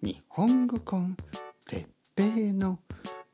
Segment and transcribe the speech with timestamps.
[0.00, 1.16] 日本語コン
[1.66, 2.78] てっぺいの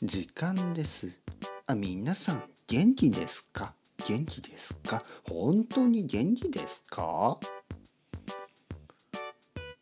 [0.02, 1.20] 時間です。
[1.66, 3.74] あ皆さん元気ですか？
[4.08, 5.04] 元気ですか？
[5.28, 7.38] 本当に元気ですか？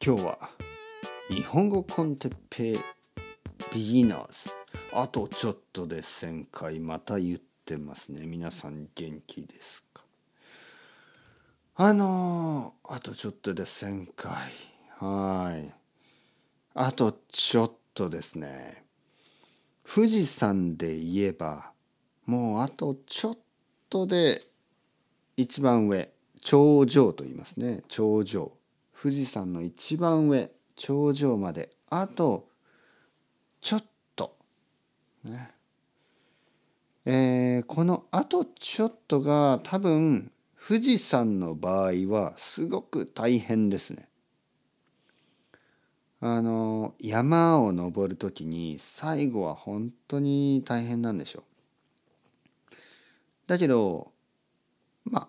[0.05, 0.51] 今日は
[1.29, 2.79] 日本語コンテッペイ
[3.73, 4.51] ビギナーズ。
[4.93, 8.27] あとちょっとで1000回また言ってますね。
[8.27, 10.03] 皆さん元気ですか？
[11.77, 14.33] あのー、あとちょっとで1000回。
[14.99, 15.73] はい。
[16.75, 18.85] あとちょっとですね。
[19.85, 21.73] 富士山で言えば
[22.25, 23.39] もうあとちょっ
[23.91, 24.43] とで
[25.37, 27.83] 一番上頂上と言いますね。
[27.89, 28.53] 頂上。
[29.01, 32.49] 富士山の一番上頂上まであと
[33.61, 33.85] ちょっ
[34.17, 34.37] と。
[35.25, 35.51] ね。
[37.05, 40.31] えー、このあとちょっとが多分
[40.65, 44.09] 富士山の場合はすごく大変ですね。
[46.25, 51.43] あの山を登る時に最後は本当に大変なんでしょう。
[53.49, 54.13] だけど
[55.05, 55.29] まあ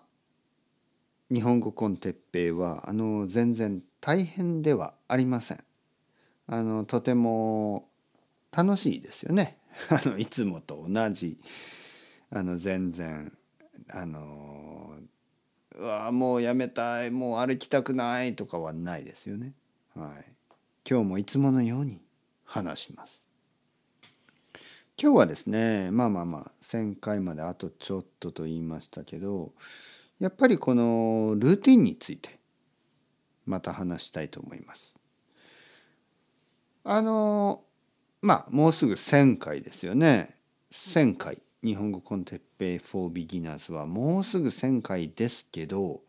[1.34, 5.64] 日本語コンテッペイはあの全然大変ではありません。
[6.46, 7.88] あのとても
[8.52, 9.58] 楽しいですよね。
[9.90, 11.40] あのいつもと同じ
[12.30, 13.36] あの全然
[13.88, 14.94] あの
[15.76, 19.54] うわもうやめたいもう歩きたくないとかはないですよね。
[19.96, 20.33] はい、
[20.86, 21.98] 今日もいつものように
[22.44, 23.26] 話します。
[25.00, 29.52] 今日はですねまあまあまあ1,000回まであとちょっとと言いましたけど
[30.20, 32.38] やっぱりこのルーティンについて
[33.46, 34.98] また話したいと思います。
[36.84, 37.64] あの
[38.20, 40.36] まあもうすぐ1,000回ですよね。
[40.70, 46.02] 1,000回日本語コンテッペイ for beginners はもうすぐ1,000回ですけど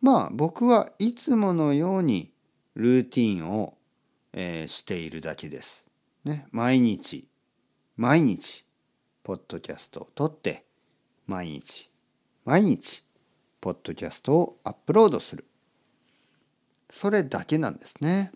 [0.00, 2.32] まあ僕はいつものように
[2.74, 3.75] ルーティンを、
[4.38, 5.86] えー、しているだけです。
[6.24, 7.26] ね、毎日
[7.96, 8.66] 毎日
[9.22, 10.66] ポッドキャストを撮って
[11.26, 11.90] 毎日
[12.44, 13.02] 毎日
[13.62, 15.46] ポッドキャストをアップロードする。
[16.90, 18.30] それだけなんですね。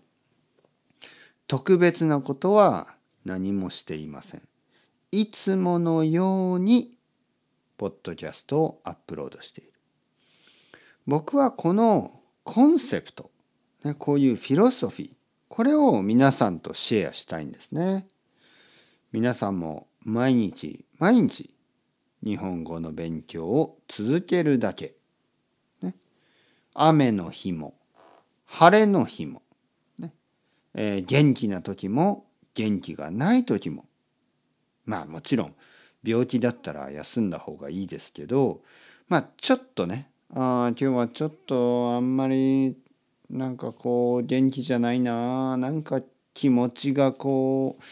[1.47, 4.41] 特別なことは何もしていません。
[5.11, 6.97] いつものように
[7.77, 9.73] ポッドキャストをアップロードしている。
[11.05, 13.29] 僕はこのコンセプト、
[13.83, 15.20] ね、こういうフィロソフィー
[15.51, 18.07] これを皆さんとシェアしたいんですね。
[19.11, 21.53] 皆さんも毎日毎日
[22.23, 24.95] 日本語の勉強を続けるだけ。
[25.81, 25.95] ね、
[26.73, 27.73] 雨の日も
[28.45, 29.41] 晴れの日も、
[29.99, 30.13] ね
[30.73, 33.83] えー、元気な時も元気がない時も
[34.85, 35.55] まあもちろん
[36.01, 38.61] 病気だったら休んだ方がいいですけど
[39.09, 42.77] まあちょっとねあ今日はちょっとあんまり
[43.31, 46.01] なんかこう元気じゃないななんか
[46.33, 47.83] 気持ちがこう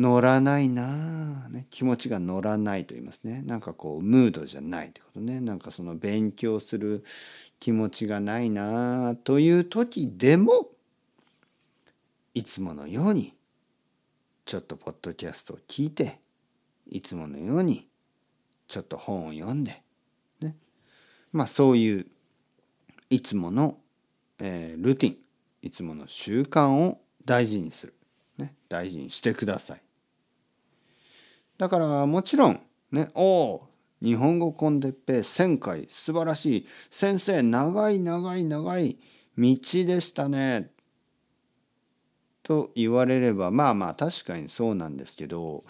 [0.00, 3.42] 乗らないな、ね、気持ちが乗らないと言いますね。
[3.44, 5.40] なんかこうムードじゃないってことね。
[5.40, 7.04] なんかその勉強する
[7.58, 10.68] 気持ちがないなという時でも
[12.34, 13.32] いつものように
[14.44, 16.18] ちょっとポッドキャストを聞いて
[16.86, 17.88] いつものように
[18.68, 19.82] ちょっと本を読んで、
[20.40, 20.56] ね、
[21.32, 22.06] まあそういう
[23.10, 23.79] いつもの、
[24.40, 25.16] えー、ルーティン。
[25.62, 27.94] いつもの習慣を大事にする、
[28.38, 29.82] ね、大事にしてください。
[31.58, 33.68] だからもちろんねおお
[34.00, 36.66] 日本語コンテッペ1000回素晴らしい。
[36.90, 38.98] 先生長い長い長い
[39.36, 40.70] 道でしたね。
[42.42, 45.62] と言われればまあまあ確かにそうなんですけど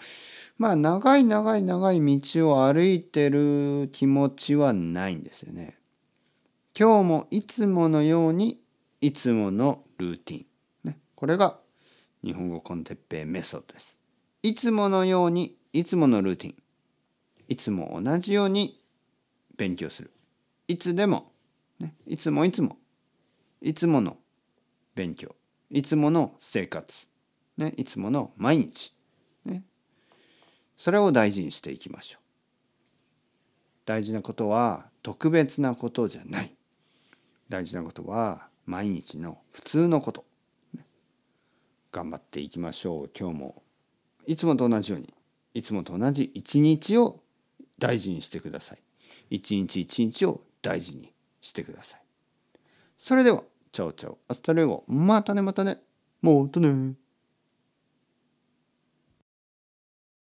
[0.57, 5.77] まあ長い長い長い道を歩いてる気持ちはないんですよね。
[6.79, 8.60] 今日もいつものように
[9.01, 10.45] いつものルーティン。
[10.83, 11.59] ね、これが
[12.23, 13.99] 日本語コンテッペイメソッドです。
[14.43, 16.55] いつものようにいつものルーティン。
[17.47, 18.79] いつも同じように
[19.57, 20.11] 勉強する。
[20.67, 21.31] いつでも、
[21.79, 22.77] ね、いつもいつも
[23.59, 24.17] いつもの
[24.93, 25.35] 勉強。
[25.71, 27.07] いつもの生活、
[27.57, 28.93] ね、いつもの毎日、
[29.45, 29.63] ね、
[30.77, 32.21] それを大事にしていきましょう。
[33.85, 36.53] 大事なことは特別なことじゃない。
[37.49, 40.23] 大事なことは毎日の普通のこと。
[41.91, 43.09] 頑張っていきましょう。
[43.13, 43.63] 今日も
[44.25, 45.13] いつもと同じように
[45.53, 47.19] いつもと同じ一日を
[47.79, 48.79] 大事にしてください。
[49.29, 52.01] 一日一日を大事にしてください。
[52.97, 54.19] それではチャオチャオ。
[54.29, 54.85] hasta luego。
[54.87, 55.79] またねまたね。
[56.21, 56.93] もうとね。